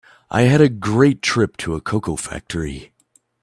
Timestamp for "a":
0.61-0.67, 1.75-1.79